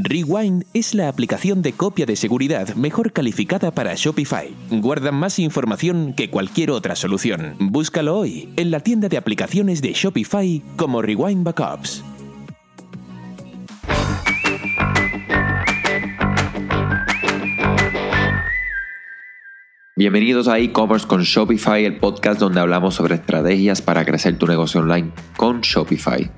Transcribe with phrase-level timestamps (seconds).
[0.00, 4.48] Rewind es la aplicación de copia de seguridad mejor calificada para Shopify.
[4.70, 7.56] Guarda más información que cualquier otra solución.
[7.58, 12.02] Búscalo hoy en la tienda de aplicaciones de Shopify como Rewind Backups.
[19.94, 24.80] Bienvenidos a e-commerce con Shopify, el podcast donde hablamos sobre estrategias para crecer tu negocio
[24.80, 26.30] online con Shopify.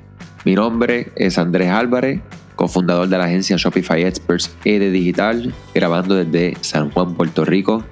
[0.44, 2.20] Mi nombre es Andrés Álvarez
[2.54, 7.84] cofundador de la agencia Shopify Experts ED Digital, grabando desde San Juan, Puerto Rico.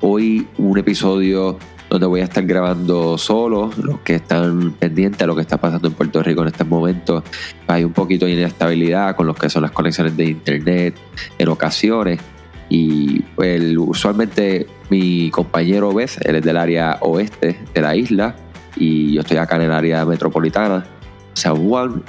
[0.00, 5.34] Hoy un episodio donde voy a estar grabando solo, los que están pendientes a lo
[5.34, 7.22] que está pasando en Puerto Rico en este momento.
[7.66, 10.96] Hay un poquito de inestabilidad con lo que son las conexiones de internet
[11.38, 12.20] en ocasiones.
[12.68, 18.34] Y pues, usualmente mi compañero Beth, él es del área oeste de la isla
[18.76, 20.84] y yo estoy acá en el área metropolitana,
[21.32, 22.02] San Juan,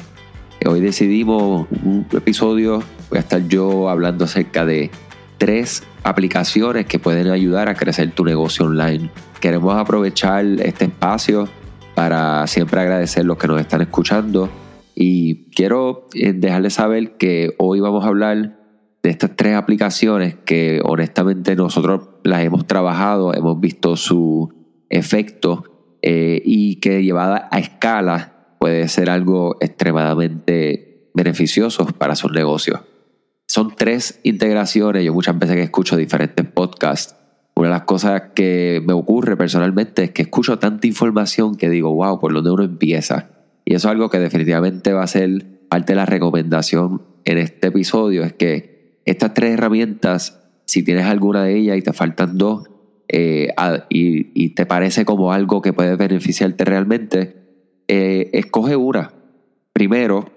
[0.65, 4.89] Hoy decidimos un episodio, voy a estar yo hablando acerca de
[5.37, 9.09] tres aplicaciones que pueden ayudar a crecer tu negocio online.
[9.39, 11.47] Queremos aprovechar este espacio
[11.95, 14.49] para siempre agradecer los que nos están escuchando
[14.93, 18.59] y quiero eh, dejarles saber que hoy vamos a hablar
[19.03, 24.53] de estas tres aplicaciones que honestamente nosotros las hemos trabajado, hemos visto su
[24.89, 25.63] efecto
[26.01, 32.81] eh, y que llevada a escala puede ser algo extremadamente beneficioso para sus negocios.
[33.47, 37.15] Son tres integraciones, yo muchas veces que escucho diferentes podcasts,
[37.55, 41.91] una de las cosas que me ocurre personalmente es que escucho tanta información que digo,
[41.93, 43.29] wow, por dónde uno empieza.
[43.65, 47.67] Y eso es algo que definitivamente va a ser parte de la recomendación en este
[47.67, 52.69] episodio, es que estas tres herramientas, si tienes alguna de ellas y te faltan dos,
[53.07, 53.49] eh,
[53.89, 57.46] y, y te parece como algo que puede beneficiarte realmente,
[57.87, 59.13] eh, escoge una.
[59.73, 60.29] Primero,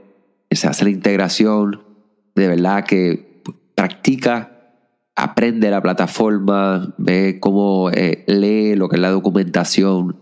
[0.50, 1.82] se hace la integración,
[2.34, 3.42] de verdad que
[3.74, 4.74] practica,
[5.16, 10.20] aprende la plataforma, ve cómo eh, lee lo que es la documentación,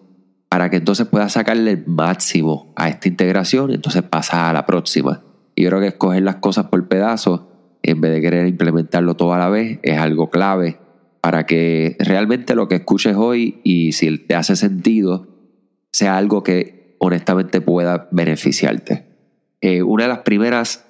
[0.49, 5.23] para que entonces pueda sacarle el máximo a esta integración entonces pasa a la próxima.
[5.55, 7.43] Y yo creo que escoger las cosas por pedazos,
[7.83, 10.79] en vez de querer implementarlo todo a la vez, es algo clave
[11.21, 15.27] para que realmente lo que escuches hoy y si te hace sentido,
[15.93, 19.07] sea algo que honestamente pueda beneficiarte.
[19.61, 20.87] Eh, una de las primeras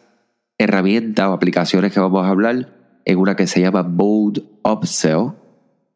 [0.58, 5.32] herramientas o aplicaciones que vamos a hablar es una que se llama Bold Upsell,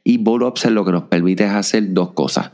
[0.03, 2.51] Y Bold Upsell lo que nos permite es hacer dos cosas.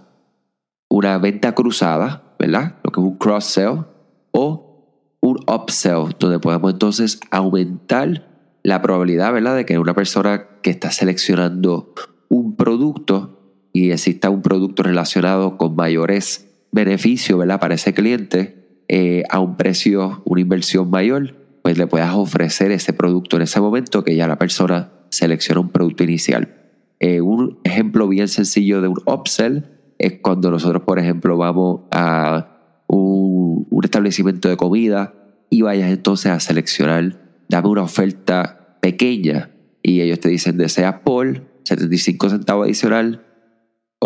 [0.89, 2.75] Una venta cruzada, ¿verdad?
[2.83, 3.85] Lo que es un cross-sell,
[4.31, 8.27] o un upsell, donde podemos entonces aumentar
[8.63, 11.93] la probabilidad, ¿verdad?, de que una persona que está seleccionando
[12.29, 13.34] un producto
[13.75, 17.59] y exista un producto relacionado con mayores beneficios ¿verdad?
[17.59, 22.94] para ese cliente eh, a un precio, una inversión mayor, pues le puedas ofrecer ese
[22.94, 26.56] producto en ese momento que ya la persona selecciona un producto inicial.
[27.02, 29.66] Eh, un ejemplo bien sencillo de un upsell
[29.97, 35.16] es cuando nosotros, por ejemplo, vamos a un, establecimiento de comida
[35.50, 37.19] y vayas entonces a seleccionar,
[37.50, 39.52] dame una oferta pequeña
[39.84, 43.25] y ellos te dicen deseas por 75 centavos adicional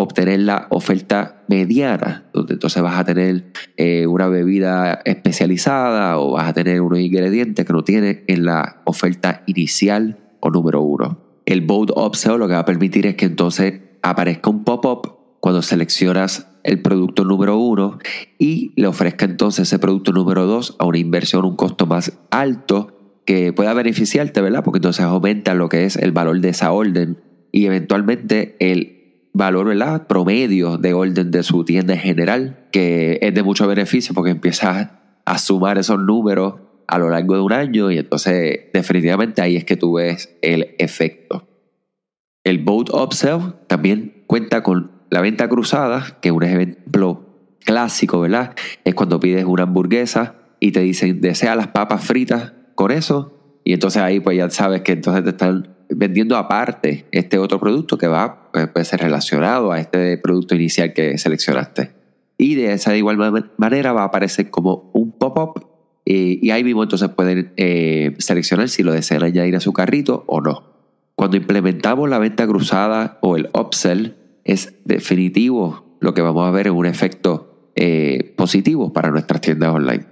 [0.00, 6.48] obtener la oferta mediana, donde entonces vas a tener eh, una bebida especializada o vas
[6.48, 11.18] a tener unos ingredientes que no tienes en la oferta inicial o número uno.
[11.44, 15.60] El Bold Upsell lo que va a permitir es que entonces aparezca un pop-up cuando
[15.60, 17.98] seleccionas el producto número uno
[18.38, 22.96] y le ofrezca entonces ese producto número dos a una inversión, un costo más alto
[23.26, 24.64] que pueda beneficiarte, ¿verdad?
[24.64, 27.18] Porque entonces aumenta lo que es el valor de esa orden
[27.52, 28.99] y eventualmente el
[29.32, 30.06] valor ¿verdad?
[30.06, 34.90] promedio de orden de su tienda en general, que es de mucho beneficio porque empiezas
[35.24, 36.54] a sumar esos números
[36.86, 40.74] a lo largo de un año y entonces definitivamente ahí es que tú ves el
[40.78, 41.46] efecto.
[42.42, 47.26] El Boat Upsell también cuenta con la venta cruzada, que es un ejemplo
[47.64, 48.54] clásico, ¿verdad?
[48.84, 53.72] Es cuando pides una hamburguesa y te dicen, desea las papas fritas con eso, y
[53.72, 58.06] entonces ahí pues ya sabes que entonces te están vendiendo aparte este otro producto que
[58.06, 61.92] va, pues, puede ser relacionado a este producto inicial que seleccionaste.
[62.38, 65.66] Y de esa igual manera va a aparecer como un pop-up
[66.06, 70.24] eh, y ahí mismo entonces pueden eh, seleccionar si lo desean añadir a su carrito
[70.26, 70.64] o no.
[71.14, 76.66] Cuando implementamos la venta cruzada o el upsell, es definitivo lo que vamos a ver
[76.66, 80.06] es un efecto eh, positivo para nuestras tiendas online.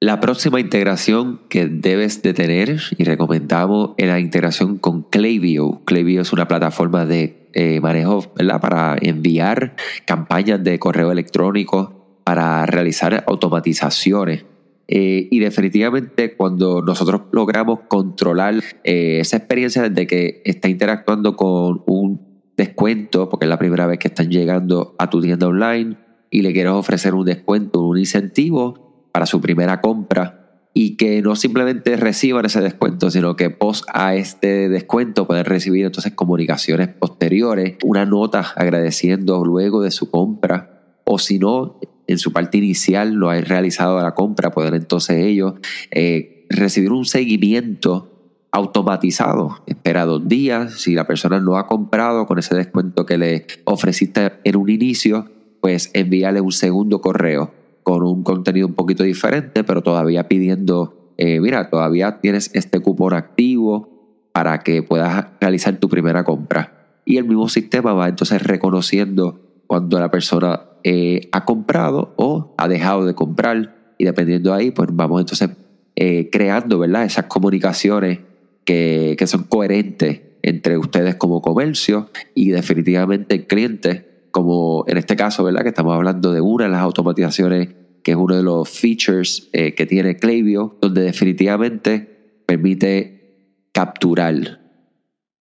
[0.00, 5.80] La próxima integración que debes de tener y recomendamos es la integración con Klaviyo.
[5.84, 8.22] Klaviyo es una plataforma de eh, manejo
[8.60, 9.74] para enviar
[10.04, 14.44] campañas de correo electrónico para realizar automatizaciones.
[14.86, 18.54] Eh, y definitivamente cuando nosotros logramos controlar
[18.84, 22.20] eh, esa experiencia desde que está interactuando con un
[22.56, 25.96] descuento, porque es la primera vez que están llegando a tu tienda online
[26.30, 31.34] y le quieres ofrecer un descuento, un incentivo para su primera compra y que no
[31.34, 37.76] simplemente reciban ese descuento, sino que post a este descuento pueden recibir entonces comunicaciones posteriores,
[37.82, 43.28] una nota agradeciendo luego de su compra, o si no, en su parte inicial no
[43.28, 45.54] hay realizado la compra, pueden entonces ellos
[45.90, 49.62] eh, recibir un seguimiento automatizado.
[49.66, 54.34] Espera dos días, si la persona no ha comprado con ese descuento que le ofreciste
[54.44, 57.52] en un inicio, pues envíale un segundo correo
[57.88, 63.14] con un contenido un poquito diferente, pero todavía pidiendo, eh, mira, todavía tienes este cupón
[63.14, 67.00] activo para que puedas realizar tu primera compra.
[67.06, 72.68] Y el mismo sistema va entonces reconociendo cuando la persona eh, ha comprado o ha
[72.68, 75.48] dejado de comprar y dependiendo de ahí, pues vamos entonces
[75.96, 77.06] eh, creando, ¿verdad?
[77.06, 78.18] Esas comunicaciones
[78.66, 85.16] que, que son coherentes entre ustedes como comercio y definitivamente el cliente como en este
[85.16, 85.62] caso, ¿verdad?
[85.62, 87.68] Que estamos hablando de una de las automatizaciones
[88.02, 94.60] que es uno de los features eh, que tiene Klaviyo, donde definitivamente permite capturar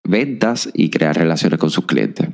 [0.03, 2.29] ventas y crear relaciones con sus clientes.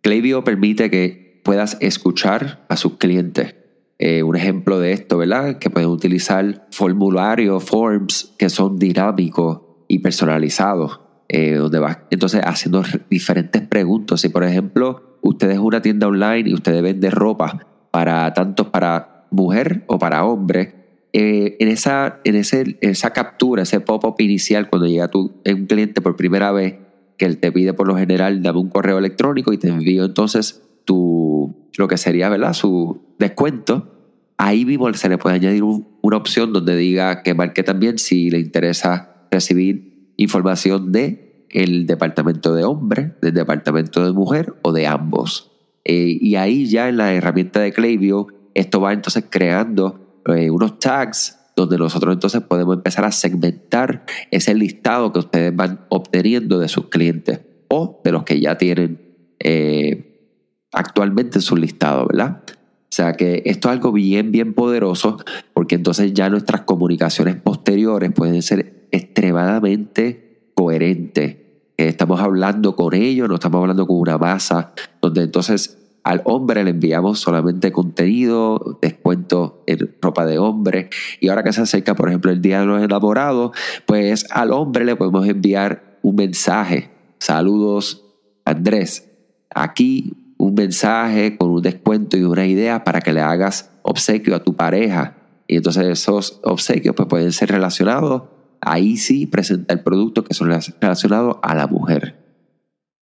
[0.00, 3.54] Klaviyo permite que puedas escuchar a sus clientes.
[3.98, 5.58] Eh, un ejemplo de esto, ¿verdad?
[5.58, 12.82] Que pueden utilizar formularios, forms que son dinámicos y personalizados, eh, donde vas entonces haciendo
[13.10, 14.20] diferentes preguntas.
[14.20, 19.26] Si, por ejemplo, usted es una tienda online y usted vende ropa para tanto para
[19.30, 20.74] mujer o para hombre,
[21.12, 26.00] eh, en, esa, en ese, esa captura, ese pop-up inicial, cuando llega tu, un cliente
[26.00, 26.76] por primera vez,
[27.16, 30.62] que él te pide por lo general, dame un correo electrónico y te envío entonces
[30.84, 32.52] tu, lo que sería ¿verdad?
[32.52, 33.98] su descuento,
[34.36, 38.38] ahí mismo se le puede añadir una opción donde diga que marque también si le
[38.38, 39.87] interesa recibir
[40.18, 45.50] información de el departamento de hombre, del departamento de mujer o de ambos.
[45.84, 50.78] Eh, y ahí ya en la herramienta de Klaviyo, esto va entonces creando eh, unos
[50.78, 56.68] tags donde nosotros entonces podemos empezar a segmentar ese listado que ustedes van obteniendo de
[56.68, 59.00] sus clientes o de los que ya tienen
[59.40, 60.36] eh,
[60.72, 62.42] actualmente en su listado, ¿verdad?
[62.48, 65.18] O sea que esto es algo bien, bien poderoso
[65.52, 71.62] porque entonces ya nuestras comunicaciones posteriores pueden ser extremadamente coherente.
[71.76, 76.70] estamos hablando con ellos, no estamos hablando con una masa, donde entonces al hombre le
[76.70, 80.88] enviamos solamente contenido, descuento en ropa de hombre.
[81.20, 83.56] Y ahora que se acerca, por ejemplo, el Día de los Enamorados,
[83.86, 86.90] pues al hombre le podemos enviar un mensaje.
[87.18, 88.06] Saludos,
[88.44, 89.10] Andrés.
[89.54, 94.42] Aquí un mensaje con un descuento y una idea para que le hagas obsequio a
[94.42, 95.16] tu pareja.
[95.46, 98.22] Y entonces esos obsequios pues, pueden ser relacionados
[98.60, 102.16] ahí sí presenta el producto que son relacionados a la mujer.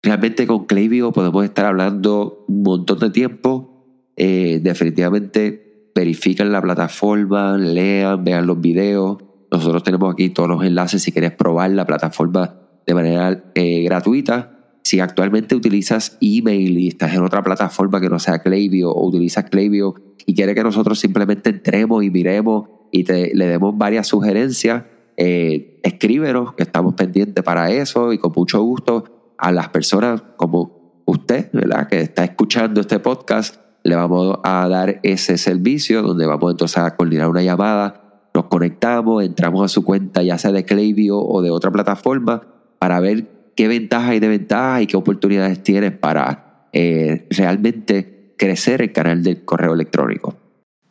[0.04, 4.12] Realmente con Klaviyo podemos estar hablando un montón de tiempo.
[4.16, 9.18] Eh, definitivamente verifican la plataforma, lean, vean los videos.
[9.52, 12.56] Nosotros tenemos aquí todos los enlaces si quieres probar la plataforma
[12.88, 14.58] de manera eh, gratuita.
[14.84, 19.46] Si actualmente utilizas email y estás en otra plataforma que no sea Klaviyo o utilizas
[19.50, 19.94] Klaviyo
[20.26, 24.84] y quieres que nosotros simplemente entremos y miremos y te, le demos varias sugerencias,
[25.24, 31.04] eh, escríbenos, que estamos pendientes para eso y con mucho gusto a las personas como
[31.06, 31.88] usted, ¿verdad?
[31.88, 36.96] Que está escuchando este podcast, le vamos a dar ese servicio donde vamos entonces a
[36.96, 41.52] coordinar una llamada, nos conectamos, entramos a su cuenta ya sea de Klaviyo o de
[41.52, 42.42] otra plataforma
[42.80, 48.92] para ver qué ventajas y desventajas y qué oportunidades tiene para eh, realmente crecer el
[48.92, 50.36] canal del correo electrónico.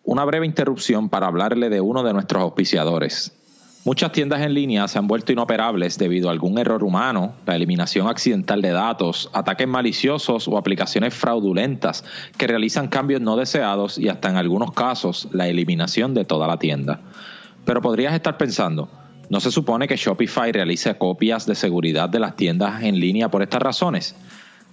[0.05, 3.40] Una breve interrupción para hablarle de uno de nuestros auspiciadores.
[3.83, 8.09] Muchas tiendas en línea se han vuelto inoperables debido a algún error humano, la eliminación
[8.09, 12.05] accidental de datos, ataques maliciosos o aplicaciones fraudulentas
[12.37, 16.59] que realizan cambios no deseados y hasta en algunos casos la eliminación de toda la
[16.59, 17.01] tienda.
[17.65, 18.91] Pero podrías estar pensando,
[19.31, 23.41] ¿no se supone que Shopify realice copias de seguridad de las tiendas en línea por
[23.41, 24.15] estas razones?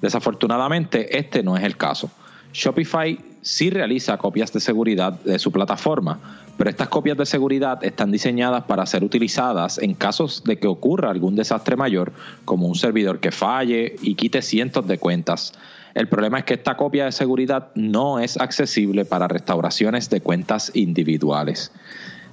[0.01, 2.11] Desafortunadamente, este no es el caso.
[2.53, 6.19] Shopify sí realiza copias de seguridad de su plataforma,
[6.57, 11.11] pero estas copias de seguridad están diseñadas para ser utilizadas en casos de que ocurra
[11.11, 12.11] algún desastre mayor,
[12.45, 15.53] como un servidor que falle y quite cientos de cuentas.
[15.93, 20.71] El problema es que esta copia de seguridad no es accesible para restauraciones de cuentas
[20.75, 21.71] individuales.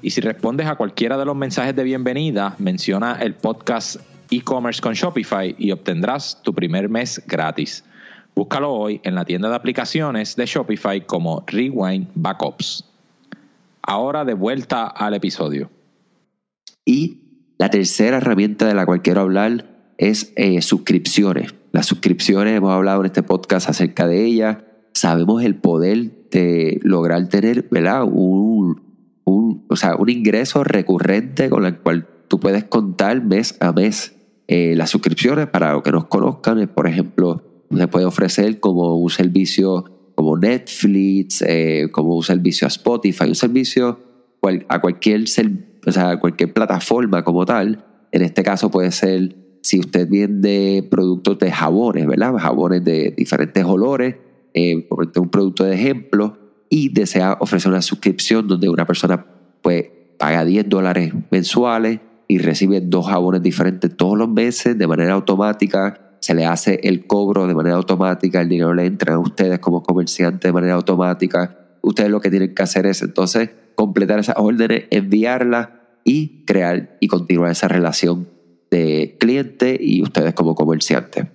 [0.00, 3.96] y si respondes a cualquiera de los mensajes de bienvenida, menciona el podcast
[4.30, 7.84] e-commerce con Shopify y obtendrás tu primer mes gratis.
[8.34, 12.84] Búscalo hoy en la tienda de aplicaciones de Shopify como Rewind Backups.
[13.82, 15.70] Ahora de vuelta al episodio.
[16.84, 17.22] Y
[17.58, 21.54] la tercera herramienta de la cual quiero hablar es eh, suscripciones.
[21.72, 24.58] Las suscripciones, hemos hablado en este podcast acerca de ellas.
[24.92, 28.04] Sabemos el poder de lograr tener ¿verdad?
[28.04, 28.87] Un,
[29.68, 34.14] o sea, un ingreso recurrente con el cual tú puedes contar mes a mes.
[34.46, 37.42] Eh, las suscripciones, para los que nos conozcan, por ejemplo,
[37.74, 43.34] se puede ofrecer como un servicio como Netflix, eh, como un servicio a Spotify, un
[43.34, 44.00] servicio
[44.68, 47.84] a cualquier, sea, cualquier plataforma como tal.
[48.10, 52.34] En este caso puede ser si usted vende productos de jabones, ¿verdad?
[52.36, 54.16] Jabones de diferentes olores,
[54.54, 56.36] eh, un producto de ejemplo,
[56.70, 59.26] y desea ofrecer una suscripción donde una persona
[60.18, 66.08] paga 10 dólares mensuales y recibe dos jabones diferentes todos los meses de manera automática
[66.20, 69.82] se le hace el cobro de manera automática, el dinero le entra a ustedes como
[69.82, 71.58] comerciantes de manera automática.
[71.80, 75.68] Ustedes lo que tienen que hacer es entonces completar esas órdenes, enviarlas
[76.04, 78.28] y crear y continuar esa relación
[78.70, 81.26] de cliente y ustedes como comerciantes.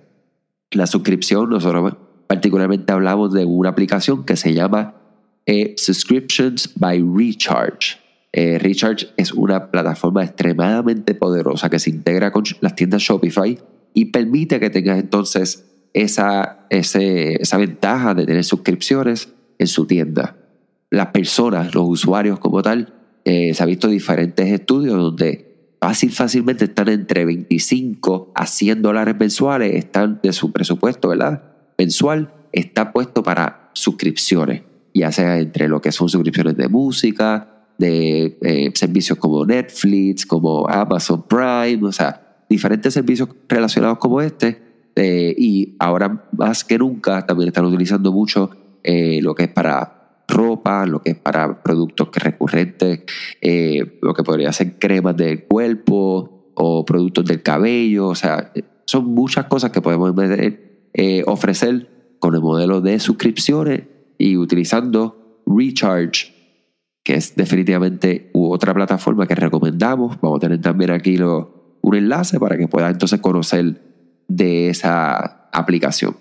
[0.70, 4.96] La suscripción, nosotros particularmente hablamos de una aplicación que se llama
[5.46, 7.98] eh, Subscriptions by Recharge.
[8.32, 13.58] Eh, Recharge es una plataforma extremadamente poderosa que se integra con las tiendas Shopify
[13.92, 20.36] y permite que tengas entonces esa, esa ventaja de tener suscripciones en su tienda.
[20.90, 22.92] Las personas, los usuarios como tal,
[23.24, 29.14] eh, se ha visto diferentes estudios donde fácil, fácilmente están entre 25 a 100 dólares
[29.18, 31.42] mensuales, están de su presupuesto, ¿verdad?
[31.78, 34.62] Mensual, está puesto para suscripciones,
[34.94, 40.68] ya sea entre lo que son suscripciones de música, de eh, servicios como Netflix, como
[40.68, 44.62] Amazon Prime, o sea, diferentes servicios relacionados como este
[44.94, 48.50] eh, y ahora más que nunca también están utilizando mucho
[48.84, 53.00] eh, lo que es para ropa, lo que es para productos recurrentes,
[54.00, 58.52] lo que podría ser cremas del cuerpo o productos del cabello, o sea,
[58.86, 60.14] son muchas cosas que podemos
[61.26, 63.82] ofrecer con el modelo de suscripciones
[64.18, 66.32] y utilizando Recharge,
[67.04, 70.20] que es definitivamente otra plataforma que recomendamos.
[70.20, 71.46] Vamos a tener también aquí los
[71.84, 73.82] un enlace para que puedas entonces conocer
[74.26, 76.16] de esa aplicación.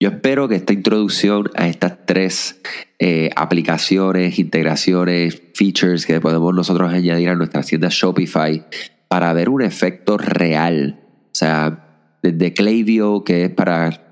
[0.00, 2.60] Yo espero que esta introducción a estas tres
[2.98, 8.64] eh, aplicaciones, integraciones, features que podemos nosotros añadir a nuestra tienda Shopify
[9.08, 11.00] para ver un efecto real.
[11.26, 14.11] O sea, desde Klaviyo, que es para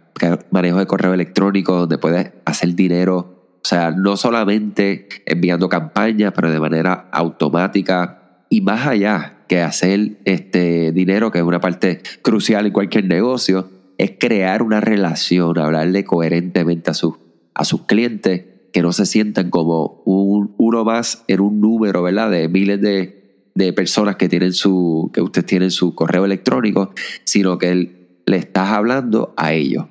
[0.50, 6.50] manejo de correo electrónico, donde puedes hacer dinero, o sea, no solamente enviando campañas, pero
[6.50, 12.66] de manera automática y más allá que hacer este dinero, que es una parte crucial
[12.66, 17.16] en cualquier negocio, es crear una relación, hablarle coherentemente a, sus
[17.54, 22.30] a sus clientes, que no se sientan como un, uno más en un número, ¿verdad?
[22.30, 26.92] De miles de, de personas que tienen su, que usted tiene su correo electrónico,
[27.24, 29.86] sino que le estás hablando a ellos.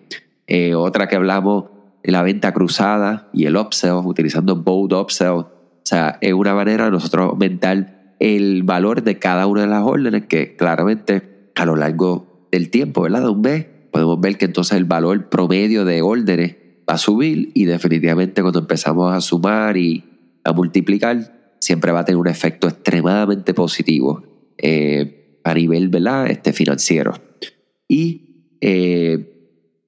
[0.48, 1.66] Eh, otra que hablamos,
[2.04, 5.30] la venta cruzada y el upsell, utilizando Bold Upsell.
[5.30, 5.52] O
[5.84, 10.26] sea, es una manera de nosotros aumentar el valor de cada una de las órdenes
[10.26, 13.22] que claramente a lo largo del tiempo, ¿verdad?
[13.22, 16.56] De un mes, podemos ver que entonces el valor promedio de órdenes
[16.90, 20.04] va a subir y definitivamente cuando empezamos a sumar y
[20.44, 24.24] a multiplicar, siempre va a tener un efecto extremadamente positivo
[24.58, 26.28] eh, a nivel ¿verdad?
[26.28, 27.14] Este, financiero.
[27.90, 29.36] Y eh,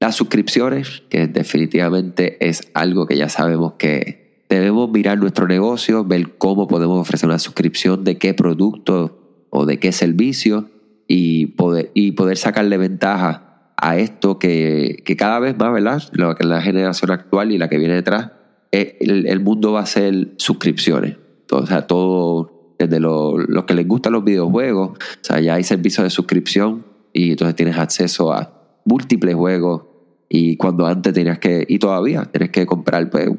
[0.02, 6.38] las suscripciones, que definitivamente es algo que ya sabemos que debemos mirar nuestro negocio, ver
[6.38, 10.70] cómo podemos ofrecer una suscripción de qué producto o de qué servicio
[11.08, 16.36] y poder, y poder sacarle ventaja a esto que, cada vez más, ¿verdad?
[16.36, 18.32] Que la generación actual y la que viene detrás,
[18.72, 21.18] eh, el, mundo va a ser suscripciones.
[21.52, 25.64] o sea, todo, desde los lo que les gustan los videojuegos, o sea, ya hay
[25.64, 29.84] servicios de suscripción y entonces tienes acceso a múltiples juegos
[30.30, 33.30] y cuando antes tenías que, y todavía tienes que comprar pues,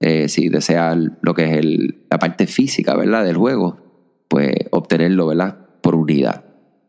[0.00, 3.24] eh, si deseas lo que es el, la parte física, ¿verdad?
[3.24, 3.78] Del juego,
[4.28, 5.62] pues obtenerlo, ¿verdad?
[5.82, 6.44] por unidad.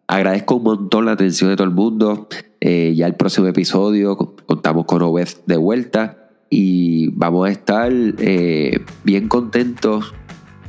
[0.07, 2.27] Agradezco un montón la atención de todo el mundo.
[2.61, 8.79] Eh, ya el próximo episodio contamos con Obed de vuelta y vamos a estar eh,
[9.03, 10.13] bien contentos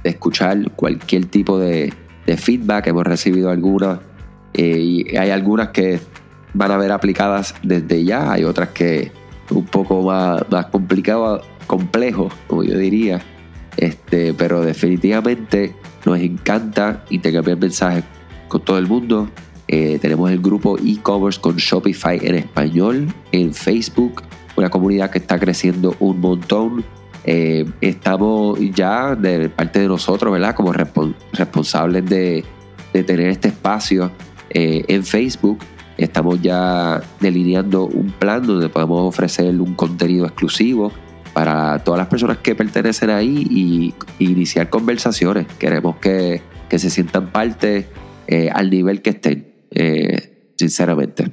[0.03, 1.93] de escuchar cualquier tipo de,
[2.27, 2.87] feedback.
[2.87, 3.99] Hemos recibido algunas
[4.55, 6.01] eh, y hay algunas que
[6.53, 9.13] van a ver aplicadas desde ya, hay otras que
[9.51, 13.21] un poco más, más complicado, complejo, como yo diría.
[13.77, 15.75] Este, pero definitivamente
[16.07, 18.05] nos encanta intercambiar mensajes
[18.49, 19.29] con todo el mundo.
[19.67, 24.23] Eh, tenemos el grupo e-commerce con Shopify en español en Facebook,
[24.57, 26.85] una comunidad que está creciendo un montón.
[27.25, 30.55] Eh, estamos ya de parte de nosotros, ¿verdad?
[30.55, 32.45] Como responsables de,
[32.93, 34.13] tener este espacio
[34.51, 35.59] eh, en Facebook.
[35.97, 40.93] Estamos ya delineando un plan donde podemos ofrecer un contenido exclusivo
[41.33, 45.47] para todas las personas que pertenecen ahí y, iniciar conversaciones.
[45.59, 47.89] Queremos que, que se sientan parte
[48.27, 51.33] eh, al nivel que estén, eh, sinceramente.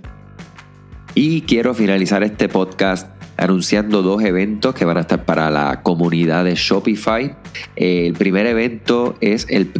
[1.15, 6.45] Y quiero finalizar este podcast anunciando dos eventos que van a estar para la comunidad
[6.45, 7.35] de Shopify.
[7.75, 9.71] el primer evento es el,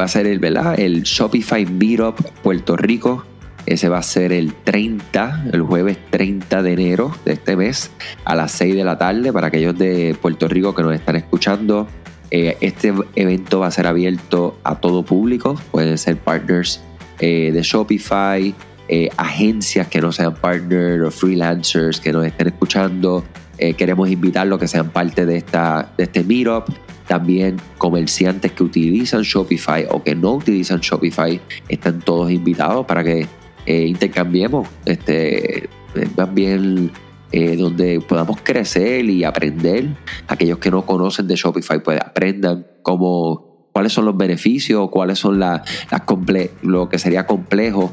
[0.00, 0.42] va a ser el,
[0.78, 3.22] el Shopify Meetup Puerto Rico.
[3.66, 7.90] Ese va a ser el 30, el jueves 30 de enero de este mes
[8.24, 11.86] a las 6 de la tarde para aquellos de Puerto Rico que nos están escuchando.
[12.30, 16.80] Eh, este evento va a ser abierto a todo público, pueden ser partners
[17.18, 18.54] eh, de Shopify,
[18.88, 23.22] eh, agencias que no sean partners o freelancers que nos estén escuchando.
[23.76, 26.70] queremos invitarlos a que sean parte de, esta, de este meetup.
[27.10, 33.26] También comerciantes que utilizan Shopify o que no utilizan Shopify están todos invitados para que
[33.66, 35.68] intercambiemos este,
[36.16, 36.92] más bien
[37.32, 39.88] eh, donde podamos crecer y aprender.
[40.28, 45.40] Aquellos que no conocen de Shopify, pues aprendan cómo, cuáles son los beneficios, cuáles son
[45.40, 45.62] las
[46.62, 47.92] lo que sería complejo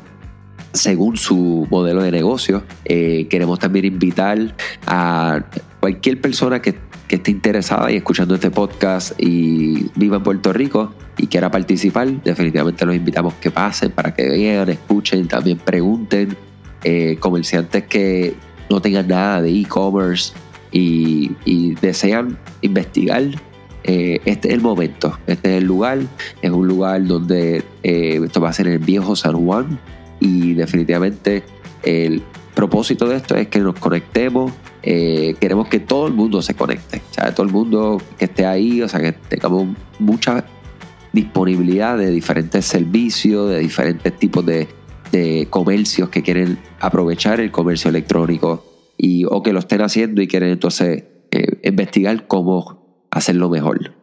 [0.74, 2.62] según su modelo de negocio.
[2.86, 4.56] Eh, queremos también invitar
[4.86, 5.44] a
[5.80, 6.76] cualquier persona que,
[7.08, 12.08] que, esté interesada y escuchando este podcast y viva en Puerto Rico y quiera participar.
[12.24, 16.36] Definitivamente los invitamos que pasen para que vean, escuchen, también pregunten.
[16.84, 18.36] Eh, comerciantes que
[18.70, 20.34] no tengan nada de e-commerce
[20.72, 21.32] y,
[21.82, 23.24] desean investigar,
[23.84, 26.00] eh, este es el momento, este es el lugar,
[26.42, 29.80] es un lugar donde eh, esto va a ser el viejo San Juan
[30.20, 31.44] y definitivamente
[31.84, 32.22] el
[32.54, 34.52] propósito de esto es que nos conectemos,
[34.90, 38.46] eh, queremos que todo el mundo se conecte, o sea, todo el mundo que esté
[38.46, 40.46] ahí, o sea, que tengamos mucha
[41.12, 44.70] disponibilidad de diferentes servicios, de diferentes tipos de,
[45.50, 48.64] comercios que quieren aprovechar el comercio electrónico
[48.98, 53.94] y, o que lo estén haciendo y quieren entonces eh, investigar cómo hacerlo mejor.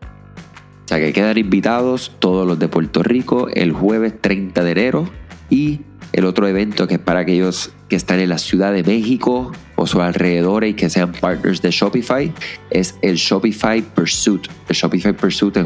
[0.85, 5.09] O sea que quedan invitados todos los de Puerto Rico el jueves 30 de enero
[5.49, 5.81] y
[6.15, 9.85] el otro evento que es para aquellos que están en la Ciudad de México o
[9.85, 12.33] sus alrededores y que sean partners de Shopify
[12.71, 14.47] es el Shopify Pursuit.
[14.69, 15.65] El Shopify Pursuit es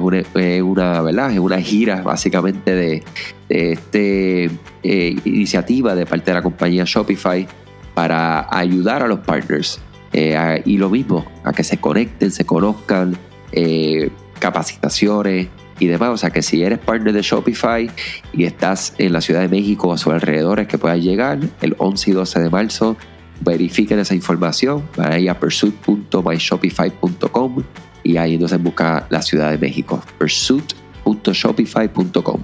[0.62, 1.32] una, ¿verdad?
[1.32, 3.02] Es una gira básicamente de,
[3.50, 7.46] esta eh, iniciativa de parte de la compañía Shopify
[7.92, 9.78] para ayudar a los partners.
[10.14, 13.18] Eh, y lo mismo, a que se conecten, se conozcan,
[13.52, 14.08] eh,
[14.38, 15.48] capacitaciones,
[15.78, 16.10] y demás.
[16.10, 17.90] O sea que si eres partner de Shopify
[18.32, 21.74] y estás en la Ciudad de México o a sus alrededores que puedas llegar el
[21.78, 22.96] 11 y 12 de marzo,
[23.40, 27.62] verifiquen esa información, van a ir a pursuit.myshopify.com
[28.02, 32.40] y ahí entonces busca la Ciudad de México, pursuit.shopify.com.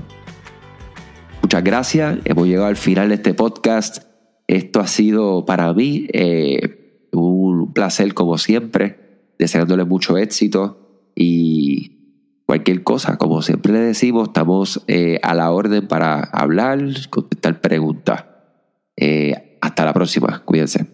[1.42, 4.04] Muchas gracias, hemos llegado al final de este podcast.
[4.46, 9.00] Esto ha sido para mí eh, un placer como siempre,
[9.38, 11.93] deseándole mucho éxito y
[12.46, 13.16] cualquier cosa.
[13.16, 16.80] Como siempre le decimos, estamos eh, a la orden para hablar,
[17.10, 18.24] contestar preguntas.
[18.96, 20.42] Eh, hasta la próxima.
[20.44, 20.93] Cuídense.